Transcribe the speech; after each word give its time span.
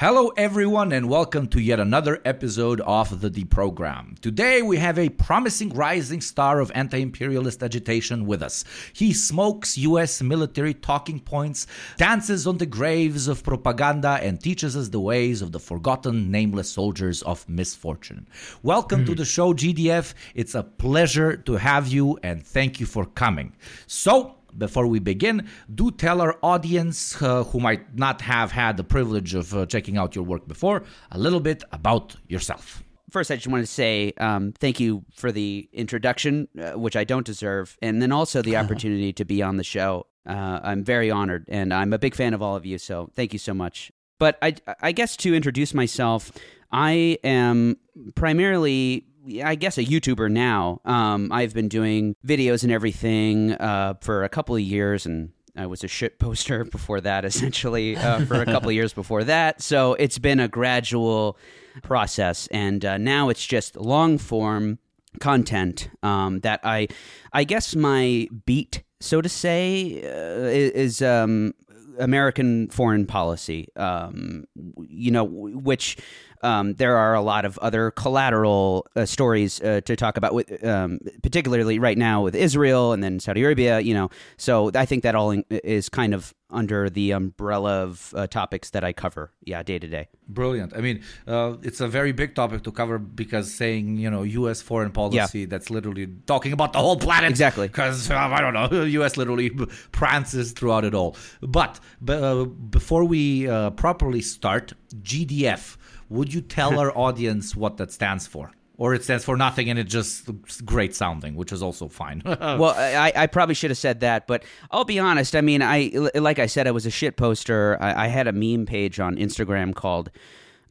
Hello, 0.00 0.28
everyone, 0.36 0.92
and 0.92 1.08
welcome 1.08 1.48
to 1.48 1.60
yet 1.60 1.80
another 1.80 2.20
episode 2.24 2.80
of 2.82 3.20
the 3.20 3.28
Deprogram. 3.28 4.16
Today, 4.20 4.62
we 4.62 4.76
have 4.76 4.96
a 4.96 5.08
promising 5.08 5.70
rising 5.70 6.20
star 6.20 6.60
of 6.60 6.70
anti 6.72 6.98
imperialist 6.98 7.64
agitation 7.64 8.24
with 8.24 8.40
us. 8.40 8.62
He 8.92 9.12
smokes 9.12 9.76
US 9.76 10.22
military 10.22 10.72
talking 10.72 11.18
points, 11.18 11.66
dances 11.96 12.46
on 12.46 12.58
the 12.58 12.64
graves 12.64 13.26
of 13.26 13.42
propaganda, 13.42 14.20
and 14.22 14.40
teaches 14.40 14.76
us 14.76 14.88
the 14.90 15.00
ways 15.00 15.42
of 15.42 15.50
the 15.50 15.58
forgotten, 15.58 16.30
nameless 16.30 16.70
soldiers 16.70 17.22
of 17.22 17.48
misfortune. 17.48 18.28
Welcome 18.62 19.04
to 19.04 19.14
hmm. 19.14 19.18
the 19.18 19.24
show, 19.24 19.52
GDF. 19.52 20.14
It's 20.36 20.54
a 20.54 20.62
pleasure 20.62 21.36
to 21.38 21.54
have 21.54 21.88
you, 21.88 22.20
and 22.22 22.46
thank 22.46 22.78
you 22.78 22.86
for 22.86 23.04
coming. 23.04 23.52
So, 23.88 24.37
before 24.58 24.86
we 24.86 24.98
begin, 24.98 25.48
do 25.74 25.90
tell 25.90 26.20
our 26.20 26.36
audience 26.42 27.20
uh, 27.22 27.44
who 27.44 27.60
might 27.60 27.96
not 27.96 28.20
have 28.22 28.52
had 28.52 28.76
the 28.76 28.84
privilege 28.84 29.34
of 29.34 29.54
uh, 29.54 29.66
checking 29.66 29.96
out 29.96 30.14
your 30.14 30.24
work 30.24 30.46
before 30.48 30.82
a 31.10 31.18
little 31.18 31.40
bit 31.40 31.62
about 31.72 32.16
yourself. 32.26 32.82
First, 33.10 33.30
I 33.30 33.36
just 33.36 33.46
wanted 33.46 33.62
to 33.62 33.72
say 33.72 34.12
um, 34.18 34.52
thank 34.58 34.80
you 34.80 35.04
for 35.14 35.32
the 35.32 35.68
introduction, 35.72 36.48
uh, 36.60 36.78
which 36.78 36.94
I 36.94 37.04
don't 37.04 37.24
deserve, 37.24 37.78
and 37.80 38.02
then 38.02 38.12
also 38.12 38.42
the 38.42 38.56
opportunity 38.62 39.12
to 39.14 39.24
be 39.24 39.42
on 39.42 39.56
the 39.56 39.64
show. 39.64 40.06
Uh, 40.26 40.60
I'm 40.62 40.84
very 40.84 41.10
honored, 41.10 41.46
and 41.48 41.72
I'm 41.72 41.94
a 41.94 41.98
big 41.98 42.14
fan 42.14 42.34
of 42.34 42.42
all 42.42 42.54
of 42.54 42.66
you, 42.66 42.76
so 42.76 43.08
thank 43.14 43.32
you 43.32 43.38
so 43.38 43.54
much. 43.54 43.90
But 44.18 44.36
I, 44.42 44.56
I 44.82 44.92
guess 44.92 45.16
to 45.18 45.34
introduce 45.34 45.72
myself, 45.72 46.32
I 46.70 47.18
am 47.24 47.78
primarily 48.14 49.06
I 49.44 49.54
guess 49.54 49.78
a 49.78 49.84
YouTuber 49.84 50.30
now. 50.30 50.80
Um, 50.84 51.30
I've 51.32 51.54
been 51.54 51.68
doing 51.68 52.16
videos 52.26 52.62
and 52.62 52.72
everything 52.72 53.52
uh, 53.52 53.94
for 54.00 54.24
a 54.24 54.28
couple 54.28 54.54
of 54.54 54.62
years, 54.62 55.06
and 55.06 55.32
I 55.56 55.66
was 55.66 55.84
a 55.84 55.88
shit 55.88 56.18
poster 56.18 56.64
before 56.72 57.00
that, 57.00 57.24
essentially, 57.24 57.96
uh, 57.96 58.24
for 58.24 58.40
a 58.40 58.46
couple 58.46 58.68
of 58.68 58.74
years 58.74 58.92
before 58.92 59.24
that. 59.24 59.60
So 59.60 59.94
it's 59.94 60.18
been 60.18 60.40
a 60.40 60.48
gradual 60.48 61.38
process, 61.82 62.46
and 62.48 62.84
uh, 62.84 62.98
now 62.98 63.28
it's 63.28 63.44
just 63.44 63.76
long 63.76 64.18
form 64.18 64.78
content 65.20 65.90
um, 66.02 66.40
that 66.40 66.60
I, 66.64 66.88
I 67.32 67.44
guess 67.44 67.74
my 67.74 68.28
beat, 68.46 68.82
so 69.00 69.20
to 69.20 69.28
say, 69.28 70.02
uh, 70.04 70.48
is. 70.48 71.02
Um, 71.02 71.54
American 71.98 72.68
foreign 72.68 73.06
policy, 73.06 73.66
um, 73.74 74.44
you 74.86 75.10
know, 75.10 75.24
which 75.24 75.96
um, 76.42 76.74
there 76.74 76.96
are 76.96 77.14
a 77.14 77.20
lot 77.20 77.44
of 77.44 77.58
other 77.58 77.90
collateral 77.90 78.86
uh, 78.96 79.04
stories 79.04 79.60
uh, 79.60 79.80
to 79.84 79.96
talk 79.96 80.16
about, 80.16 80.34
with, 80.34 80.64
um, 80.64 80.98
particularly 81.22 81.78
right 81.78 81.98
now 81.98 82.22
with 82.22 82.34
Israel 82.34 82.92
and 82.92 83.02
then 83.02 83.20
Saudi 83.20 83.42
Arabia. 83.42 83.80
You 83.80 83.94
know, 83.94 84.10
so 84.36 84.70
I 84.74 84.84
think 84.84 85.02
that 85.02 85.14
all 85.14 85.30
in, 85.30 85.44
is 85.50 85.88
kind 85.88 86.14
of 86.14 86.34
under 86.50 86.88
the 86.88 87.10
umbrella 87.10 87.82
of 87.82 88.14
uh, 88.16 88.26
topics 88.26 88.70
that 88.70 88.82
I 88.82 88.92
cover, 88.92 89.32
yeah, 89.44 89.62
day 89.62 89.78
to 89.78 89.86
day. 89.86 90.08
Brilliant. 90.28 90.74
I 90.74 90.80
mean, 90.80 91.02
uh, 91.26 91.56
it's 91.62 91.80
a 91.80 91.88
very 91.88 92.12
big 92.12 92.34
topic 92.34 92.62
to 92.62 92.72
cover 92.72 92.98
because 92.98 93.52
saying 93.52 93.98
you 93.98 94.10
know 94.10 94.22
U.S. 94.22 94.62
foreign 94.62 94.90
policy, 94.90 95.40
yeah. 95.40 95.46
that's 95.46 95.70
literally 95.70 96.08
talking 96.26 96.52
about 96.52 96.72
the 96.72 96.78
whole 96.78 96.96
planet. 96.96 97.30
Exactly. 97.30 97.68
Because 97.68 98.10
uh, 98.10 98.16
I 98.16 98.40
don't 98.40 98.54
know, 98.54 98.84
U.S. 98.98 99.16
literally 99.16 99.50
prances 99.92 100.52
throughout 100.52 100.84
it 100.84 100.94
all. 100.94 101.16
But, 101.40 101.80
but 102.00 102.22
uh, 102.22 102.44
before 102.44 103.04
we 103.04 103.48
uh, 103.48 103.70
properly 103.70 104.22
start, 104.22 104.72
GDF. 104.94 105.76
Would 106.08 106.32
you 106.32 106.40
tell 106.40 106.78
our 106.80 106.96
audience 106.96 107.54
what 107.54 107.76
that 107.78 107.92
stands 107.92 108.26
for? 108.26 108.52
Or 108.76 108.94
it 108.94 109.02
stands 109.02 109.24
for 109.24 109.36
nothing 109.36 109.68
and 109.70 109.76
it's 109.76 109.90
just 109.90 110.30
great 110.64 110.94
sounding, 110.94 111.34
which 111.34 111.50
is 111.50 111.64
also 111.64 111.88
fine. 111.88 112.22
well, 112.24 112.74
I, 112.76 113.12
I, 113.14 113.26
probably 113.26 113.56
should 113.56 113.72
have 113.72 113.78
said 113.78 114.00
that, 114.00 114.28
but 114.28 114.44
I'll 114.70 114.84
be 114.84 115.00
honest. 115.00 115.34
I 115.34 115.40
mean, 115.40 115.62
I 115.62 115.90
like 116.14 116.38
I 116.38 116.46
said, 116.46 116.68
I 116.68 116.70
was 116.70 116.86
a 116.86 116.90
shit 116.90 117.16
poster. 117.16 117.76
I, 117.80 118.04
I 118.04 118.06
had 118.06 118.28
a 118.28 118.32
meme 118.32 118.66
page 118.66 119.00
on 119.00 119.16
Instagram 119.16 119.74
called 119.74 120.10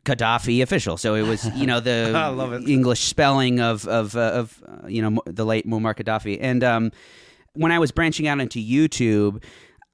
Gaddafi 0.06 0.64
official. 0.64 0.96
So 0.96 1.16
it 1.16 1.24
was, 1.24 1.54
you 1.58 1.68
know, 1.68 1.82
the 1.82 2.64
English 2.66 3.02
spelling 3.02 3.60
of 3.60 3.86
of 3.88 4.16
uh, 4.16 4.20
of 4.20 4.64
uh, 4.66 4.88
you 4.88 5.02
know 5.02 5.22
the 5.26 5.46
late 5.46 5.68
Muammar 5.68 5.94
Gaddafi. 5.94 6.38
And 6.40 6.64
um, 6.64 6.92
when 7.54 7.74
I 7.74 7.80
was 7.80 7.92
branching 7.92 8.28
out 8.28 8.40
into 8.40 8.60
YouTube, 8.60 9.44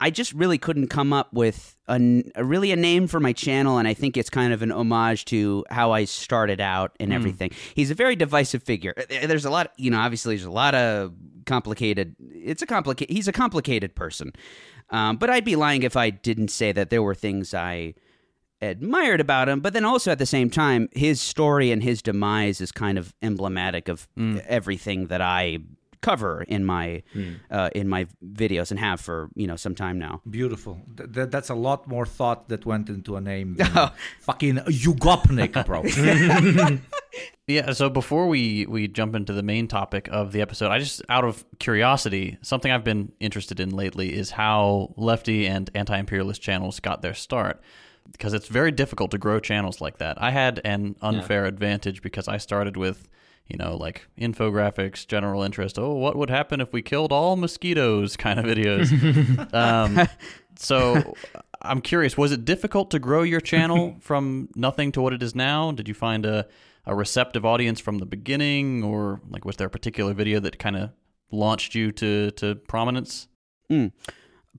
I 0.03 0.09
just 0.09 0.33
really 0.33 0.57
couldn't 0.57 0.87
come 0.87 1.13
up 1.13 1.31
with 1.31 1.77
a, 1.87 2.23
a, 2.35 2.43
really 2.43 2.73
a 2.73 2.75
name 2.75 3.07
for 3.07 3.21
my 3.21 3.31
channel, 3.31 3.77
and 3.77 3.87
I 3.87 3.93
think 3.93 4.17
it's 4.17 4.29
kind 4.29 4.51
of 4.51 4.61
an 4.61 4.69
homage 4.69 5.23
to 5.25 5.63
how 5.69 5.93
I 5.93 6.03
started 6.03 6.59
out 6.59 6.91
and 6.99 7.11
mm. 7.11 7.15
everything. 7.15 7.51
He's 7.73 7.89
a 7.89 7.95
very 7.95 8.17
divisive 8.17 8.63
figure. 8.63 8.93
There's 9.07 9.45
a 9.45 9.49
lot, 9.49 9.71
you 9.77 9.89
know. 9.89 9.99
Obviously, 9.99 10.35
there's 10.35 10.45
a 10.45 10.51
lot 10.51 10.75
of 10.75 11.13
complicated. 11.45 12.17
It's 12.19 12.61
a 12.61 12.65
complicated. 12.65 13.15
He's 13.15 13.29
a 13.29 13.31
complicated 13.31 13.95
person, 13.95 14.33
um, 14.89 15.15
but 15.15 15.29
I'd 15.29 15.45
be 15.45 15.55
lying 15.55 15.83
if 15.83 15.95
I 15.95 16.09
didn't 16.09 16.49
say 16.49 16.73
that 16.73 16.89
there 16.89 17.01
were 17.01 17.15
things 17.15 17.53
I 17.53 17.93
admired 18.61 19.21
about 19.21 19.47
him. 19.47 19.61
But 19.61 19.71
then 19.71 19.85
also 19.85 20.11
at 20.11 20.19
the 20.19 20.25
same 20.25 20.49
time, 20.49 20.89
his 20.91 21.21
story 21.21 21.71
and 21.71 21.81
his 21.81 22.01
demise 22.01 22.59
is 22.59 22.73
kind 22.73 22.97
of 22.97 23.13
emblematic 23.21 23.87
of 23.87 24.09
mm. 24.17 24.45
everything 24.47 25.07
that 25.07 25.21
I 25.21 25.59
cover 26.03 26.43
in 26.47 26.63
my 26.63 27.01
mm. 27.15 27.35
uh, 27.49 27.69
in 27.73 27.87
my 27.87 28.05
videos 28.23 28.69
and 28.69 28.79
have 28.79 29.01
for 29.01 29.29
you 29.35 29.47
know 29.47 29.55
some 29.55 29.73
time 29.73 29.97
now. 29.97 30.21
Beautiful. 30.29 30.79
Th- 30.97 31.29
that's 31.29 31.49
a 31.49 31.55
lot 31.55 31.87
more 31.87 32.05
thought 32.05 32.49
that 32.49 32.65
went 32.65 32.89
into 32.89 33.15
a 33.15 33.21
name 33.21 33.55
than 33.55 33.91
fucking 34.19 34.57
Yugopnik, 34.57 35.65
bro. 35.65 35.81
yeah. 37.47 37.71
So 37.71 37.89
before 37.89 38.27
we 38.27 38.67
we 38.67 38.87
jump 38.87 39.15
into 39.15 39.33
the 39.33 39.43
main 39.43 39.67
topic 39.67 40.07
of 40.11 40.33
the 40.33 40.41
episode, 40.41 40.69
I 40.69 40.77
just 40.77 41.01
out 41.09 41.23
of 41.23 41.43
curiosity, 41.57 42.37
something 42.41 42.71
I've 42.71 42.83
been 42.83 43.11
interested 43.19 43.59
in 43.59 43.71
lately 43.71 44.13
is 44.13 44.31
how 44.31 44.93
lefty 44.97 45.47
and 45.47 45.71
anti-imperialist 45.73 46.41
channels 46.41 46.79
got 46.79 47.01
their 47.01 47.15
start 47.15 47.63
because 48.11 48.33
it's 48.33 48.47
very 48.47 48.71
difficult 48.71 49.11
to 49.11 49.17
grow 49.17 49.39
channels 49.39 49.79
like 49.79 49.97
that. 49.97 50.21
I 50.21 50.31
had 50.31 50.59
an 50.65 50.95
unfair 51.01 51.43
yeah. 51.43 51.47
advantage 51.47 52.01
because 52.01 52.27
I 52.27 52.37
started 52.37 52.75
with 52.75 53.07
you 53.47 53.57
know, 53.57 53.75
like 53.75 54.07
infographics, 54.19 55.05
general 55.05 55.43
interest. 55.43 55.77
Oh, 55.77 55.93
what 55.93 56.15
would 56.15 56.29
happen 56.29 56.61
if 56.61 56.71
we 56.71 56.81
killed 56.81 57.11
all 57.11 57.35
mosquitoes? 57.35 58.15
Kind 58.17 58.39
of 58.39 58.45
videos. 58.45 59.53
um, 59.53 60.07
so 60.57 61.15
I'm 61.61 61.81
curious. 61.81 62.17
Was 62.17 62.31
it 62.31 62.45
difficult 62.45 62.91
to 62.91 62.99
grow 62.99 63.23
your 63.23 63.41
channel 63.41 63.95
from 63.99 64.49
nothing 64.55 64.91
to 64.93 65.01
what 65.01 65.13
it 65.13 65.21
is 65.21 65.35
now? 65.35 65.71
Did 65.71 65.87
you 65.87 65.93
find 65.93 66.25
a 66.25 66.47
a 66.85 66.93
receptive 66.93 67.45
audience 67.45 67.79
from 67.79 67.99
the 67.99 68.05
beginning, 68.05 68.83
or 68.83 69.21
like 69.29 69.45
was 69.45 69.55
there 69.55 69.67
a 69.67 69.69
particular 69.69 70.13
video 70.13 70.41
that 70.41 70.59
kind 70.59 70.75
of 70.75 70.89
launched 71.31 71.75
you 71.75 71.91
to 71.93 72.31
to 72.31 72.55
prominence? 72.55 73.27
Mm 73.71 73.91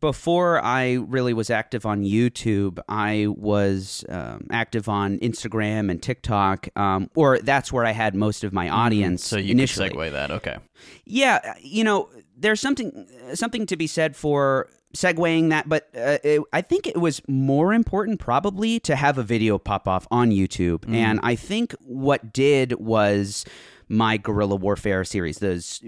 before 0.01 0.63
I 0.63 0.95
really 0.95 1.33
was 1.33 1.51
active 1.51 1.87
on 1.87 2.03
YouTube, 2.03 2.79
I 2.89 3.29
was 3.29 4.05
um, 4.09 4.47
active 4.51 4.89
on 4.89 5.19
Instagram 5.21 5.91
and 5.91 6.03
TikTok, 6.03 6.69
um, 6.77 7.11
or 7.15 7.39
that's 7.39 7.73
where 7.73 7.85
I 7.85 7.93
had 7.93 8.15
most 8.15 8.45
of 8.45 8.53
my 8.53 8.67
mm-hmm. 8.67 8.75
audience. 8.75 9.25
So 9.25 9.37
you 9.37 9.53
initially. 9.53 9.91
can 9.91 9.99
segue 9.99 10.13
that, 10.13 10.31
okay? 10.31 10.57
Yeah, 11.05 11.55
you 11.61 11.85
know, 11.85 12.09
there's 12.37 12.61
something 12.61 13.07
something 13.35 13.67
to 13.67 13.77
be 13.77 13.87
said 13.87 14.17
for 14.17 14.69
segueing 14.95 15.51
that, 15.51 15.69
but 15.69 15.89
uh, 15.97 16.19
it, 16.23 16.43
I 16.53 16.61
think 16.61 16.87
it 16.87 16.99
was 16.99 17.21
more 17.29 17.73
important 17.73 18.21
probably 18.21 18.81
to 18.81 18.97
have 18.97 19.19
a 19.19 19.23
video 19.23 19.59
pop 19.59 19.89
off 19.89 20.07
on 20.11 20.31
YouTube, 20.31 20.81
mm. 20.81 20.95
and 20.95 21.21
I 21.23 21.35
think 21.37 21.75
what 21.81 22.33
did 22.33 22.75
was 22.75 23.45
my 23.89 24.17
guerrilla 24.17 24.57
warfare 24.57 25.05
series. 25.05 25.39
Those, 25.39 25.81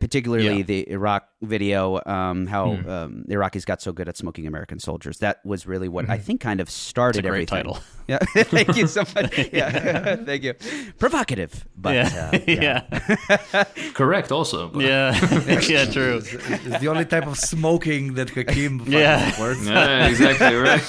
particularly 0.00 0.58
yeah. 0.58 0.62
the 0.62 0.90
Iraq 0.90 1.28
video, 1.42 2.00
um, 2.06 2.46
how 2.46 2.76
hmm. 2.76 2.88
um, 2.88 3.24
Iraqis 3.28 3.64
got 3.64 3.82
so 3.82 3.92
good 3.92 4.08
at 4.08 4.16
smoking 4.16 4.46
American 4.46 4.78
soldiers. 4.78 5.18
That 5.18 5.44
was 5.44 5.66
really 5.66 5.88
what 5.88 6.08
I 6.08 6.16
hmm. 6.16 6.22
think 6.22 6.40
kind 6.40 6.60
of 6.60 6.70
started 6.70 7.22
great 7.22 7.50
everything. 7.50 7.64
Title. 7.64 7.78
Yeah, 8.10 8.18
thank 8.34 8.76
you 8.76 8.88
so 8.88 9.04
much. 9.14 9.38
Yeah, 9.52 10.16
thank 10.16 10.42
you. 10.42 10.54
Provocative, 10.98 11.64
but 11.76 11.94
yeah, 11.94 12.30
uh, 12.32 12.38
yeah. 12.44 12.82
yeah. 13.52 13.64
correct. 13.94 14.32
Also, 14.32 14.66
but. 14.66 14.82
yeah, 14.82 15.14
yeah, 15.60 15.84
true. 15.84 16.16
It's, 16.16 16.34
it's, 16.34 16.80
the 16.80 16.88
only 16.88 17.04
type 17.04 17.28
of 17.28 17.38
smoking 17.38 18.14
that 18.14 18.30
Hakim 18.30 18.82
yeah. 18.88 19.30
Yeah, 19.62 20.08
exactly 20.08 20.56
right 20.56 20.82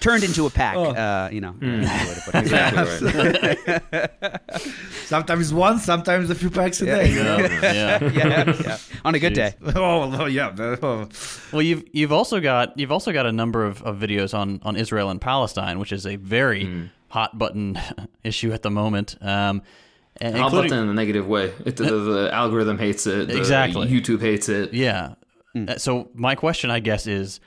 turned 0.00 0.24
into 0.24 0.46
a 0.46 0.50
pack. 0.50 0.76
Oh. 0.76 0.90
Uh, 0.90 1.28
you 1.30 1.40
know, 1.40 1.52
mm. 1.52 1.84
sometimes 5.06 5.52
one, 5.52 5.78
sometimes 5.78 6.30
a 6.30 6.34
few 6.34 6.50
packs 6.50 6.82
a 6.82 6.86
yeah. 6.86 6.96
day. 6.96 7.14
Yeah. 7.14 7.38
yeah. 7.38 8.12
yeah, 8.12 8.56
yeah, 8.62 8.78
on 9.04 9.14
a 9.14 9.18
good 9.18 9.34
Jeez. 9.34 9.34
day. 9.34 9.54
Oh, 9.76 10.26
yeah. 10.26 10.54
Oh. 10.82 11.08
Well, 11.52 11.62
you've 11.62 11.84
you've 11.92 12.12
also 12.12 12.40
got 12.40 12.78
you've 12.78 12.92
also 12.92 13.12
got 13.12 13.26
a 13.26 13.32
number 13.32 13.64
of, 13.64 13.82
of 13.82 13.98
videos 13.98 14.36
on 14.36 14.60
on 14.62 14.76
Israel 14.76 15.10
and 15.10 15.20
Palestine, 15.20 15.78
which 15.78 15.92
is 15.92 16.06
a 16.06 16.16
very 16.16 16.64
mm. 16.64 16.90
hot 17.08 17.38
button 17.38 17.78
issue 18.24 18.52
at 18.52 18.62
the 18.62 18.70
moment. 18.70 19.16
Um, 19.20 19.62
hot 20.20 20.52
button 20.52 20.78
in 20.78 20.88
a 20.88 20.94
negative 20.94 21.26
way. 21.26 21.52
It, 21.64 21.76
the, 21.76 21.84
the, 21.84 22.30
algorithm 22.32 22.78
hates 22.78 23.06
it. 23.06 23.30
exactly. 23.30 23.88
YouTube 23.88 24.20
hates 24.20 24.48
it. 24.48 24.72
Yeah. 24.72 25.14
Mm. 25.54 25.80
So 25.80 26.10
my 26.14 26.34
question, 26.34 26.70
I 26.70 26.80
guess, 26.80 27.06
is 27.06 27.40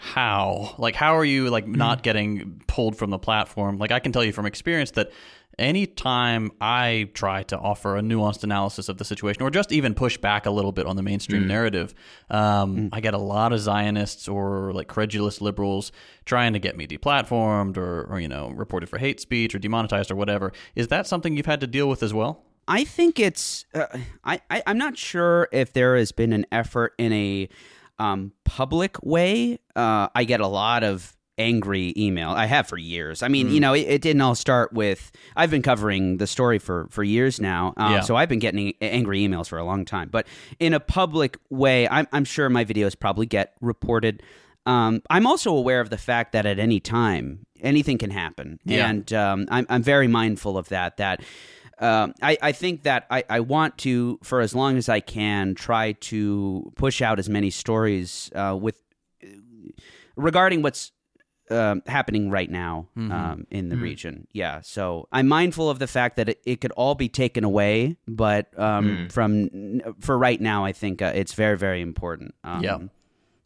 how 0.00 0.74
like 0.78 0.94
how 0.94 1.16
are 1.16 1.24
you 1.24 1.50
like 1.50 1.66
not 1.66 1.98
mm. 1.98 2.02
getting 2.02 2.62
pulled 2.68 2.96
from 2.96 3.10
the 3.10 3.18
platform 3.18 3.78
like 3.78 3.90
i 3.90 3.98
can 3.98 4.12
tell 4.12 4.22
you 4.22 4.32
from 4.32 4.46
experience 4.46 4.92
that 4.92 5.10
anytime 5.58 6.52
I 6.60 7.10
try 7.14 7.42
to 7.44 7.58
offer 7.58 7.96
a 7.96 8.00
nuanced 8.00 8.44
analysis 8.44 8.88
of 8.88 8.98
the 8.98 9.04
situation 9.04 9.42
or 9.42 9.50
just 9.50 9.72
even 9.72 9.94
push 9.94 10.16
back 10.16 10.46
a 10.46 10.50
little 10.50 10.72
bit 10.72 10.86
on 10.86 10.96
the 10.96 11.02
mainstream 11.02 11.46
narrative, 11.46 11.94
um, 12.30 12.90
I 12.92 13.00
get 13.00 13.14
a 13.14 13.18
lot 13.18 13.52
of 13.52 13.60
Zionists 13.60 14.28
or 14.28 14.72
like 14.72 14.88
credulous 14.88 15.40
liberals 15.40 15.92
trying 16.24 16.52
to 16.52 16.58
get 16.58 16.76
me 16.76 16.86
deplatformed 16.86 17.76
or, 17.76 18.04
or, 18.04 18.20
you 18.20 18.28
know, 18.28 18.50
reported 18.50 18.88
for 18.88 18.98
hate 18.98 19.20
speech 19.20 19.54
or 19.54 19.58
demonetized 19.58 20.10
or 20.10 20.16
whatever. 20.16 20.52
Is 20.74 20.88
that 20.88 21.06
something 21.06 21.36
you've 21.36 21.46
had 21.46 21.60
to 21.60 21.66
deal 21.66 21.88
with 21.88 22.02
as 22.02 22.14
well? 22.14 22.44
I 22.70 22.84
think 22.84 23.18
it's. 23.18 23.64
Uh, 23.72 23.86
I, 24.24 24.42
I 24.50 24.62
I'm 24.66 24.76
not 24.76 24.98
sure 24.98 25.48
if 25.52 25.72
there 25.72 25.96
has 25.96 26.12
been 26.12 26.34
an 26.34 26.44
effort 26.52 26.92
in 26.98 27.14
a 27.14 27.48
um, 27.98 28.32
public 28.44 29.02
way. 29.02 29.58
Uh, 29.76 30.08
I 30.14 30.24
get 30.24 30.40
a 30.40 30.46
lot 30.46 30.84
of 30.84 31.14
angry 31.36 31.94
email. 31.96 32.30
I 32.30 32.46
have 32.46 32.66
for 32.66 32.76
years. 32.76 33.22
I 33.22 33.28
mean, 33.28 33.50
you 33.52 33.60
know, 33.60 33.72
it, 33.72 33.86
it 33.86 34.02
didn't 34.02 34.20
all 34.22 34.34
start 34.34 34.72
with. 34.72 35.12
I've 35.36 35.50
been 35.50 35.62
covering 35.62 36.16
the 36.16 36.26
story 36.26 36.58
for 36.58 36.88
for 36.90 37.04
years 37.04 37.40
now, 37.40 37.74
um, 37.76 37.92
Yeah. 37.92 38.00
so 38.00 38.16
I've 38.16 38.28
been 38.28 38.40
getting 38.40 38.74
angry 38.80 39.20
emails 39.20 39.48
for 39.48 39.56
a 39.58 39.64
long 39.64 39.84
time. 39.84 40.08
But 40.10 40.26
in 40.58 40.74
a 40.74 40.80
public 40.80 41.36
way, 41.50 41.88
I'm 41.88 42.08
I'm 42.12 42.24
sure 42.24 42.48
my 42.48 42.64
videos 42.64 42.98
probably 42.98 43.26
get 43.26 43.54
reported. 43.60 44.22
Um, 44.66 45.00
I'm 45.08 45.26
also 45.26 45.54
aware 45.54 45.80
of 45.80 45.90
the 45.90 45.96
fact 45.96 46.32
that 46.32 46.44
at 46.44 46.58
any 46.58 46.80
time 46.80 47.46
anything 47.60 47.98
can 47.98 48.10
happen, 48.10 48.58
Yeah. 48.64 48.90
and 48.90 49.12
um, 49.12 49.46
I'm 49.50 49.64
I'm 49.68 49.82
very 49.82 50.08
mindful 50.08 50.58
of 50.58 50.68
that. 50.70 50.96
That 50.98 51.22
um, 51.80 52.14
I, 52.22 52.36
I 52.42 52.52
think 52.52 52.82
that 52.82 53.06
I, 53.10 53.24
I 53.30 53.40
want 53.40 53.78
to, 53.78 54.18
for 54.22 54.40
as 54.40 54.54
long 54.54 54.76
as 54.76 54.88
I 54.88 55.00
can, 55.00 55.54
try 55.54 55.92
to 55.92 56.72
push 56.76 57.00
out 57.02 57.18
as 57.18 57.28
many 57.28 57.50
stories 57.50 58.30
uh, 58.34 58.56
with 58.60 58.76
regarding 60.16 60.62
what's 60.62 60.92
um, 61.50 61.82
happening 61.86 62.30
right 62.30 62.50
now 62.50 62.88
um, 62.96 63.46
in 63.50 63.68
the 63.70 63.76
region. 63.76 64.26
Yeah, 64.32 64.60
so 64.60 65.08
I'm 65.12 65.28
mindful 65.28 65.70
of 65.70 65.78
the 65.78 65.86
fact 65.86 66.16
that 66.16 66.28
it, 66.28 66.40
it 66.44 66.60
could 66.60 66.72
all 66.72 66.94
be 66.94 67.08
taken 67.08 67.42
away, 67.44 67.96
but 68.06 68.46
um, 68.58 69.08
from 69.10 69.80
for 70.00 70.18
right 70.18 70.40
now, 70.40 70.64
I 70.64 70.72
think 70.72 71.00
uh, 71.00 71.12
it's 71.14 71.32
very 71.34 71.56
very 71.56 71.80
important. 71.80 72.34
Um, 72.44 72.62
Yeah. 72.62 72.78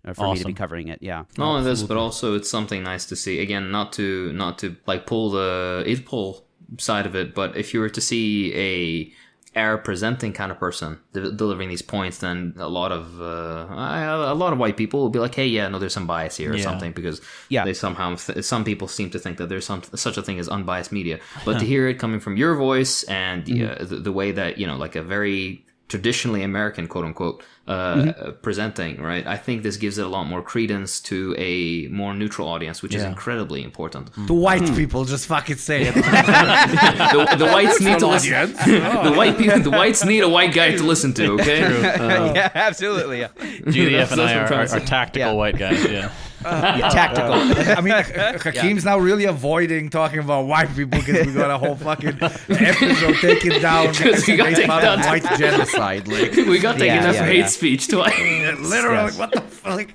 uh, 0.04 0.14
For 0.14 0.24
me 0.32 0.38
to 0.40 0.44
be 0.46 0.52
covering 0.54 0.88
it, 0.88 0.98
yeah. 1.00 1.24
Not 1.38 1.46
only 1.58 1.64
this, 1.70 1.82
but 1.84 1.96
also 1.96 2.34
it's 2.34 2.50
something 2.50 2.82
nice 2.82 3.06
to 3.06 3.14
see. 3.16 3.38
Again, 3.40 3.70
not 3.70 3.92
to 3.94 4.32
not 4.32 4.58
to 4.58 4.74
like 4.86 5.06
pull 5.06 5.30
the 5.30 5.84
it 5.86 6.04
pull 6.04 6.44
side 6.78 7.06
of 7.06 7.14
it, 7.14 7.34
but 7.34 7.56
if 7.56 7.72
you 7.74 7.80
were 7.80 7.90
to 7.90 8.00
see 8.00 8.52
a 8.54 9.12
air 9.54 9.76
presenting 9.76 10.32
kind 10.32 10.50
of 10.50 10.58
person 10.58 10.98
de- 11.12 11.30
delivering 11.30 11.68
these 11.68 11.82
points, 11.82 12.18
then 12.18 12.54
a 12.56 12.68
lot 12.68 12.90
of 12.90 13.20
uh, 13.20 13.66
a 13.70 14.34
lot 14.34 14.52
of 14.54 14.58
white 14.58 14.76
people 14.78 15.00
will 15.00 15.10
be 15.10 15.18
like, 15.18 15.34
"Hey, 15.34 15.46
yeah, 15.46 15.68
no, 15.68 15.78
there's 15.78 15.92
some 15.92 16.06
bias 16.06 16.36
here 16.38 16.52
or 16.52 16.56
Yeah. 16.56 16.62
something," 16.62 16.92
because 16.92 17.20
Yeah. 17.50 17.64
they 17.64 17.74
somehow 17.74 18.14
th- 18.16 18.44
some 18.44 18.64
people 18.64 18.88
seem 18.88 19.10
to 19.10 19.18
think 19.18 19.36
that 19.36 19.48
there's 19.50 19.66
some 19.66 19.82
such 19.94 20.16
a 20.16 20.22
thing 20.22 20.38
as 20.38 20.48
unbiased 20.48 20.90
media. 20.92 21.18
But 21.44 21.58
to 21.60 21.66
hear 21.66 21.86
it 21.88 21.98
coming 21.98 22.18
from 22.20 22.36
your 22.38 22.54
voice 22.56 23.02
and 23.04 23.42
uh, 23.42 23.84
the, 23.84 23.96
the 23.96 24.12
way 24.12 24.32
that 24.32 24.56
you 24.58 24.66
know, 24.66 24.76
like 24.76 24.96
a 24.96 25.02
very 25.02 25.66
traditionally 25.92 26.42
American, 26.42 26.88
quote 26.88 27.04
unquote, 27.04 27.44
uh, 27.68 27.70
uh, 27.70 28.30
presenting, 28.46 28.98
right? 28.98 29.26
I 29.26 29.36
think 29.36 29.62
this 29.62 29.76
gives 29.76 29.98
it 29.98 30.06
a 30.06 30.08
lot 30.08 30.24
more 30.24 30.40
credence 30.40 31.00
to 31.10 31.34
a 31.36 31.86
more 31.88 32.14
neutral 32.14 32.48
audience, 32.48 32.82
which 32.82 32.94
is 32.94 33.02
incredibly 33.02 33.62
important. 33.62 34.04
The 34.26 34.32
white 34.46 34.66
people, 34.74 35.04
just 35.04 35.26
fucking 35.26 35.56
say 35.56 35.82
it. 35.82 35.94
the, 37.14 37.36
the 37.36 37.48
whites 37.54 37.78
need 37.82 37.98
to 37.98 38.06
listen. 38.06 38.32
audience. 38.32 38.64
the 39.08 39.14
white 39.14 39.36
people, 39.36 39.60
the 39.60 39.70
whites 39.70 40.02
need 40.02 40.22
a 40.22 40.28
white 40.36 40.54
guy 40.54 40.74
to 40.74 40.82
listen 40.82 41.12
to. 41.18 41.32
Okay, 41.34 41.60
yeah, 41.60 42.50
absolutely. 42.54 43.20
Yeah, 43.20 43.28
GDF 43.74 44.12
and 44.12 44.20
I 44.22 44.32
that's 44.32 44.50
what 44.50 44.52
I'm 44.52 44.52
are, 44.52 44.54
are, 44.54 44.76
are 44.76 44.80
tactical 44.80 45.32
Yeah. 45.32 45.42
white 45.42 45.58
guys. 45.58 45.84
Yeah. 45.84 46.10
Yeah 46.44 46.88
tactical. 46.90 47.32
I 47.34 47.80
mean, 47.80 47.92
Hakim's 48.42 48.84
now 48.84 48.98
really 48.98 49.24
avoiding 49.24 49.88
talking 49.90 50.18
about 50.18 50.46
white 50.46 50.68
people 50.74 50.98
because 51.00 51.26
we 51.26 51.32
got 51.32 51.50
a 51.50 51.58
whole 51.58 51.76
fucking 51.76 52.18
episode 52.22 53.16
taken 53.20 53.60
down 53.62 53.88
Because 53.92 54.26
we 54.26 54.36
got 54.36 54.46
based 54.46 54.60
taken 54.60 54.80
down. 54.80 55.00
white 55.00 55.24
genocide. 55.38 56.08
Like, 56.08 56.32
we 56.36 56.58
got 56.58 56.72
taken 56.72 56.86
Yeah, 56.86 57.02
enough 57.02 57.14
yeah, 57.14 57.20
for 57.20 57.26
hate 57.26 57.38
yeah. 57.38 57.46
speech 57.46 57.88
twice. 57.88 58.18
literally, 58.60 58.96
Yes. 59.12 59.18
what 59.18 59.32
the 59.32 59.40
fuck? 59.40 59.88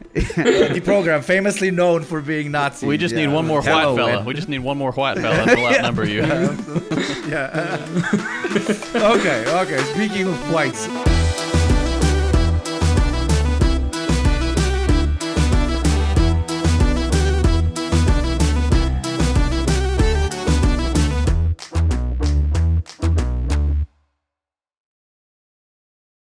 The 0.73 0.81
program 0.83 1.21
famously 1.21 1.71
known 1.71 2.03
for 2.03 2.21
being 2.21 2.51
Nazi. 2.51 2.87
We 2.87 2.97
just 2.97 3.13
Yeah. 3.15 3.25
need 3.27 3.33
one 3.33 3.45
more 3.47 3.61
Hello, 3.61 3.93
white 3.93 3.97
fella. 4.01 4.17
and- 4.19 4.25
We 4.25 4.33
just 4.33 4.49
need 4.49 4.59
one 4.59 4.77
more 4.77 4.91
white 4.93 5.17
fella 5.17 5.45
to 5.45 5.65
outnumber 5.65 6.05
you. 6.05 6.21
yeah. 7.27 7.77
okay, 8.95 9.45
okay. 9.61 9.77
Speaking 9.93 10.27
of 10.27 10.51
whites, 10.53 10.87